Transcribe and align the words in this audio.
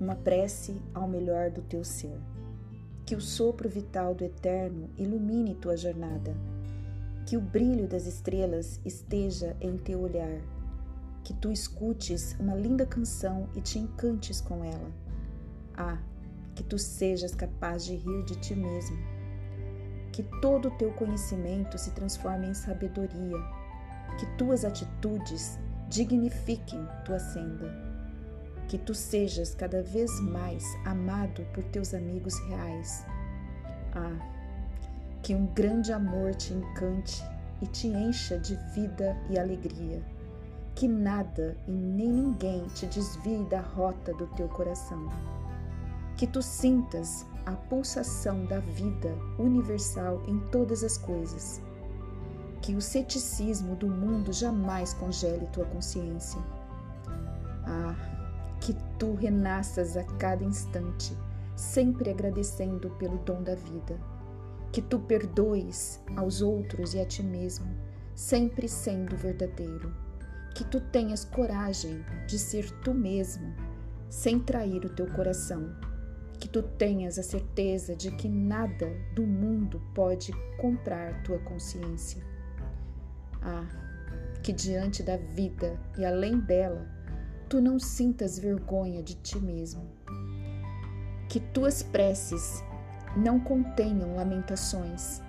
Uma 0.00 0.14
prece 0.14 0.80
ao 0.94 1.08
melhor 1.08 1.50
do 1.50 1.60
teu 1.60 1.82
ser. 1.82 2.16
Que 3.04 3.16
o 3.16 3.20
sopro 3.20 3.68
vital 3.68 4.14
do 4.14 4.24
eterno 4.24 4.88
ilumine 4.96 5.56
tua 5.56 5.76
jornada. 5.76 6.36
Que 7.26 7.36
o 7.36 7.40
brilho 7.40 7.88
das 7.88 8.06
estrelas 8.06 8.80
esteja 8.84 9.56
em 9.60 9.76
teu 9.76 10.00
olhar. 10.00 10.40
Que 11.24 11.34
tu 11.34 11.50
escutes 11.50 12.36
uma 12.38 12.54
linda 12.54 12.86
canção 12.86 13.48
e 13.56 13.60
te 13.60 13.78
encantes 13.78 14.40
com 14.40 14.64
ela. 14.64 14.92
Ah, 15.76 15.98
que 16.54 16.62
tu 16.62 16.78
sejas 16.78 17.34
capaz 17.34 17.84
de 17.84 17.96
rir 17.96 18.24
de 18.24 18.36
ti 18.36 18.54
mesmo. 18.54 18.96
Que 20.12 20.22
todo 20.40 20.68
o 20.68 20.78
teu 20.78 20.92
conhecimento 20.92 21.76
se 21.76 21.90
transforme 21.90 22.46
em 22.46 22.54
sabedoria. 22.54 23.36
Que 24.18 24.26
tuas 24.36 24.64
atitudes 24.64 25.58
dignifiquem 25.88 26.86
tua 27.04 27.18
senda 27.18 27.88
que 28.68 28.76
tu 28.76 28.94
sejas 28.94 29.54
cada 29.54 29.82
vez 29.82 30.20
mais 30.20 30.62
amado 30.84 31.42
por 31.54 31.64
teus 31.64 31.94
amigos 31.94 32.38
reais. 32.48 33.04
Ah, 33.94 34.16
que 35.22 35.34
um 35.34 35.46
grande 35.46 35.90
amor 35.90 36.34
te 36.34 36.52
encante 36.52 37.24
e 37.62 37.66
te 37.66 37.88
encha 37.88 38.38
de 38.38 38.54
vida 38.74 39.16
e 39.30 39.38
alegria. 39.38 40.02
Que 40.74 40.86
nada 40.86 41.56
e 41.66 41.72
nem 41.72 42.12
ninguém 42.12 42.68
te 42.68 42.86
desvie 42.86 43.42
da 43.44 43.60
rota 43.60 44.12
do 44.14 44.26
teu 44.28 44.48
coração. 44.48 45.08
Que 46.16 46.26
tu 46.26 46.42
sintas 46.42 47.26
a 47.46 47.52
pulsação 47.52 48.44
da 48.44 48.60
vida 48.60 49.12
universal 49.38 50.22
em 50.28 50.38
todas 50.50 50.84
as 50.84 50.98
coisas. 50.98 51.60
Que 52.68 52.74
o 52.74 52.82
ceticismo 52.82 53.74
do 53.76 53.88
mundo 53.88 54.30
jamais 54.30 54.92
congele 54.92 55.46
tua 55.46 55.64
consciência. 55.64 56.38
Ah, 57.64 57.96
que 58.60 58.76
tu 58.98 59.14
renasças 59.14 59.96
a 59.96 60.04
cada 60.04 60.44
instante, 60.44 61.16
sempre 61.56 62.10
agradecendo 62.10 62.90
pelo 62.98 63.16
dom 63.20 63.42
da 63.42 63.54
vida. 63.54 63.98
Que 64.70 64.82
tu 64.82 64.98
perdoes 64.98 65.98
aos 66.14 66.42
outros 66.42 66.92
e 66.92 67.00
a 67.00 67.06
ti 67.06 67.22
mesmo, 67.22 67.74
sempre 68.14 68.68
sendo 68.68 69.16
verdadeiro. 69.16 69.90
Que 70.54 70.62
tu 70.62 70.78
tenhas 70.78 71.24
coragem 71.24 72.04
de 72.26 72.38
ser 72.38 72.70
tu 72.82 72.92
mesmo, 72.92 73.50
sem 74.10 74.38
trair 74.38 74.84
o 74.84 74.90
teu 74.90 75.06
coração. 75.06 75.74
Que 76.38 76.46
tu 76.46 76.62
tenhas 76.62 77.18
a 77.18 77.22
certeza 77.22 77.96
de 77.96 78.10
que 78.10 78.28
nada 78.28 78.94
do 79.14 79.26
mundo 79.26 79.80
pode 79.94 80.32
comprar 80.60 81.22
tua 81.22 81.38
consciência. 81.38 82.27
Ah, 83.42 83.66
que 84.42 84.52
diante 84.52 85.02
da 85.02 85.16
vida 85.16 85.78
e 85.96 86.04
além 86.04 86.38
dela, 86.38 86.86
tu 87.48 87.60
não 87.60 87.78
sintas 87.78 88.38
vergonha 88.38 89.02
de 89.02 89.14
ti 89.14 89.38
mesmo. 89.38 89.86
Que 91.28 91.40
tuas 91.40 91.82
preces 91.82 92.62
não 93.16 93.40
contenham 93.40 94.16
lamentações, 94.16 95.20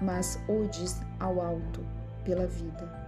mas 0.00 0.38
odes 0.48 1.00
ao 1.20 1.40
alto 1.40 1.84
pela 2.24 2.46
vida. 2.46 3.00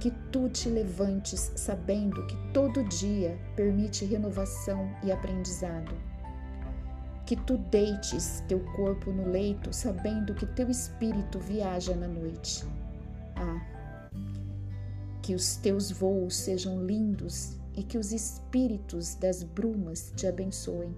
Que 0.00 0.10
tu 0.32 0.48
te 0.48 0.68
levantes 0.68 1.52
sabendo 1.54 2.26
que 2.26 2.36
todo 2.52 2.82
dia 2.84 3.38
permite 3.54 4.04
renovação 4.04 4.90
e 5.02 5.12
aprendizado. 5.12 5.94
Que 7.24 7.36
tu 7.36 7.56
deites 7.56 8.42
teu 8.48 8.60
corpo 8.74 9.12
no 9.12 9.28
leito 9.28 9.72
sabendo 9.72 10.34
que 10.34 10.44
teu 10.44 10.68
espírito 10.68 11.38
viaja 11.38 11.94
na 11.94 12.08
noite. 12.08 12.66
Que 15.22 15.34
os 15.34 15.56
teus 15.56 15.90
voos 15.90 16.36
sejam 16.36 16.84
lindos 16.84 17.56
e 17.74 17.82
que 17.82 17.96
os 17.96 18.12
espíritos 18.12 19.14
das 19.14 19.42
brumas 19.42 20.12
te 20.16 20.26
abençoem. 20.26 20.94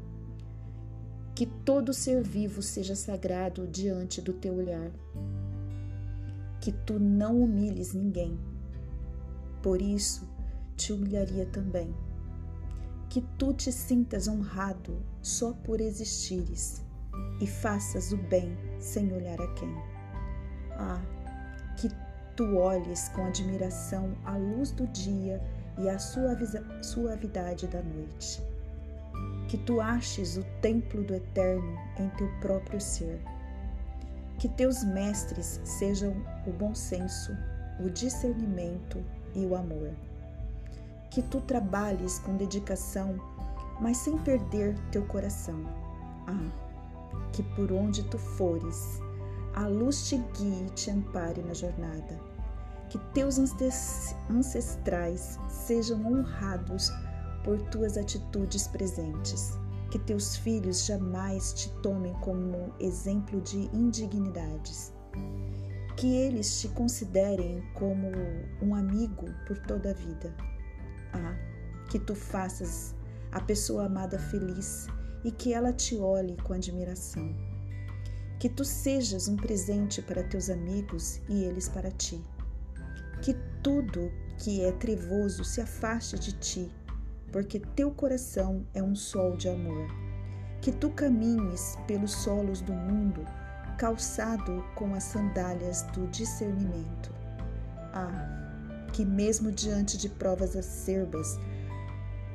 Que 1.35 1.47
todo 1.47 1.93
ser 1.93 2.23
vivo 2.23 2.63
seja 2.63 2.97
sagrado 2.97 3.67
diante 3.67 4.21
do 4.23 4.33
teu 4.33 4.55
olhar. 4.55 4.91
Que 6.61 6.73
tu 6.73 6.99
não 6.99 7.43
humilhes 7.43 7.93
ninguém. 7.93 8.39
Por 9.63 9.83
isso 9.83 10.29
te 10.77 10.93
humilharia 10.93 11.47
também. 11.47 11.95
Que 13.09 13.21
tu 13.39 13.53
te 13.53 13.71
sintas 13.71 14.27
honrado 14.27 15.03
só 15.23 15.53
por 15.53 15.81
existires 15.81 16.83
e 17.41 17.47
faças 17.47 18.13
o 18.13 18.17
bem 18.17 18.57
sem 18.79 19.13
olhar 19.13 19.41
a 19.41 19.55
quem. 19.55 19.75
Ah, 20.73 21.03
que 21.77 21.89
tu 22.37 22.57
olhes 22.57 23.09
com 23.11 23.27
admiração 23.27 24.13
a 24.25 24.37
luz 24.37 24.71
do 24.71 24.87
dia 24.89 25.41
e 25.79 25.89
a 25.89 25.99
suavidade 25.99 27.67
da 27.67 27.83
noite. 27.83 28.43
Que 29.49 29.57
tu 29.59 29.81
aches 29.81 30.37
o 30.37 30.45
templo 30.61 31.05
do 31.05 31.15
eterno 31.15 31.79
em 31.99 32.09
teu 32.11 32.29
próprio 32.41 32.81
ser. 32.81 33.21
Que 34.39 34.49
teus 34.49 34.83
mestres 34.83 35.61
sejam 35.65 36.15
o 36.47 36.51
bom 36.51 36.75
senso, 36.75 37.37
o 37.81 37.89
discernimento 37.89 39.03
e 39.35 39.47
o 39.47 39.55
amor. 39.55 39.91
Que 41.11 41.23
tu 41.23 41.41
trabalhes 41.41 42.19
com 42.19 42.37
dedicação, 42.37 43.15
mas 43.81 43.99
sem 43.99 44.19
perder 44.19 44.77
teu 44.91 45.05
coração. 45.07 45.61
Ah, 46.27 46.51
que 47.33 47.43
por 47.43 47.71
onde 47.73 48.03
tu 48.05 48.19
fores, 48.19 49.01
a 49.55 49.69
luz 49.69 50.09
te 50.09 50.17
guie 50.37 50.67
e 50.67 50.71
te 50.71 50.91
ampare 50.91 51.43
na 51.43 51.55
jornada. 51.55 52.21
Que 52.89 52.99
teus 53.13 53.39
ancestrais 54.31 55.39
sejam 55.49 56.07
honrados 56.07 56.91
por 57.45 57.61
tuas 57.71 57.97
atitudes 57.97 58.67
presentes. 58.69 59.59
Que 59.91 59.99
teus 60.01 60.37
filhos 60.37 60.85
jamais 60.85 61.53
te 61.53 61.71
tomem 61.83 62.13
como 62.15 62.75
exemplo 62.81 63.41
de 63.41 63.71
indignidades. 63.73 64.93
Que 65.97 66.17
eles 66.17 66.61
te 66.61 66.69
considerem 66.69 67.63
como 67.75 68.11
um 68.61 68.75
amigo 68.75 69.27
por 69.47 69.59
toda 69.67 69.91
a 69.91 69.95
vida. 69.95 70.35
Ah, 71.13 71.37
que 71.91 71.99
tu 72.01 72.15
faças 72.15 72.95
a 73.31 73.41
pessoa 73.41 73.87
amada 73.87 74.19
feliz 74.19 74.89
e 75.25 75.31
que 75.31 75.53
ela 75.53 75.73
te 75.73 75.97
olhe 75.97 76.37
com 76.43 76.53
admiração 76.53 77.54
que 78.39 78.49
tu 78.49 78.65
sejas 78.65 79.29
um 79.29 79.37
presente 79.37 80.03
para 80.03 80.23
teus 80.23 80.51
amigos 80.51 81.21
e 81.29 81.45
eles 81.45 81.69
para 81.69 81.91
ti. 81.91 82.23
Que 83.23 83.35
tudo 83.63 84.13
que 84.39 84.65
é 84.65 84.73
trevoso 84.73 85.45
se 85.45 85.61
afaste 85.61 86.19
de 86.19 86.33
ti, 86.33 86.71
porque 87.33 87.61
teu 87.61 87.91
coração 87.91 88.67
é 88.75 88.83
um 88.83 88.95
sol 88.95 89.37
de 89.37 89.49
amor. 89.49 89.89
Que 90.61 90.73
tu 90.73 90.91
caminhes 90.91 91.77
pelos 91.87 92.13
solos 92.13 92.61
do 92.61 92.73
mundo, 92.73 93.25
calçado 93.79 94.65
com 94.75 94.95
as 94.95 95.05
sandálias 95.05 95.83
do 95.93 96.07
discernimento. 96.09 97.15
Ah, 97.93 98.87
que 98.93 99.05
mesmo 99.05 99.53
diante 99.53 99.97
de 99.97 100.09
provas 100.09 100.57
acerbas, 100.57 101.39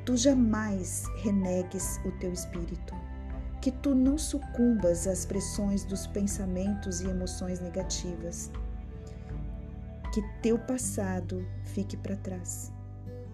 tu 0.04 0.16
jamais 0.16 1.04
renegues 1.22 1.98
o 2.04 2.12
teu 2.18 2.32
espírito 2.32 2.94
que 3.60 3.70
tu 3.70 3.94
não 3.94 4.16
sucumbas 4.16 5.06
às 5.06 5.26
pressões 5.26 5.84
dos 5.84 6.06
pensamentos 6.06 7.02
e 7.02 7.08
emoções 7.08 7.60
negativas. 7.60 8.50
Que 10.14 10.22
teu 10.40 10.58
passado 10.58 11.46
fique 11.64 11.96
para 11.96 12.16
trás 12.16 12.72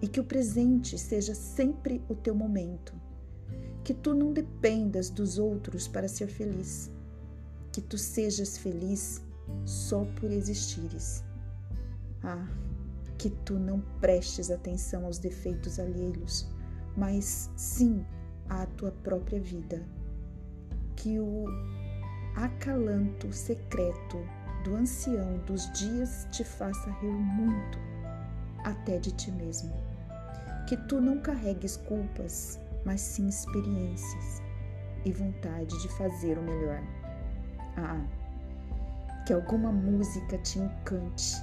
e 0.01 0.07
que 0.07 0.19
o 0.19 0.23
presente 0.23 0.97
seja 0.97 1.33
sempre 1.33 2.03
o 2.09 2.15
teu 2.15 2.35
momento. 2.35 2.93
Que 3.83 3.93
tu 3.93 4.13
não 4.13 4.33
dependas 4.33 5.09
dos 5.09 5.39
outros 5.39 5.87
para 5.87 6.09
ser 6.09 6.27
feliz. 6.27 6.91
Que 7.71 7.79
tu 7.79 7.97
sejas 7.97 8.57
feliz 8.57 9.23
só 9.65 10.03
por 10.19 10.29
existires. 10.29 11.23
Ah, 12.21 12.45
que 13.17 13.29
tu 13.29 13.57
não 13.57 13.79
prestes 14.01 14.51
atenção 14.51 15.05
aos 15.05 15.17
defeitos 15.17 15.79
alheios, 15.79 16.47
mas 16.97 17.49
sim 17.55 18.05
à 18.49 18.65
tua 18.65 18.91
própria 18.91 19.39
vida 19.39 19.81
que 21.07 21.19
o 21.19 21.45
acalanto 22.35 23.31
secreto 23.31 24.17
do 24.65 24.75
ancião 24.75 25.37
dos 25.45 25.71
dias 25.71 26.27
te 26.31 26.43
faça 26.43 26.91
rir 26.99 27.13
muito, 27.13 27.79
até 28.65 28.99
de 28.99 29.11
ti 29.13 29.31
mesmo. 29.31 29.73
Que 30.67 30.75
tu 30.75 30.99
não 30.99 31.21
carregues 31.21 31.77
culpas, 31.77 32.59
mas 32.83 32.99
sim 32.99 33.27
experiências 33.27 34.41
e 35.05 35.13
vontade 35.13 35.81
de 35.81 35.87
fazer 35.97 36.37
o 36.37 36.41
melhor. 36.41 36.83
Ah, 37.77 38.05
que 39.25 39.31
alguma 39.31 39.71
música 39.71 40.37
te 40.39 40.59
encante 40.59 41.35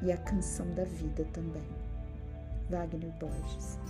e 0.00 0.12
a 0.12 0.16
canção 0.18 0.72
da 0.74 0.84
vida 0.84 1.24
também. 1.32 1.68
Wagner 2.70 3.10
Borges. 3.18 3.80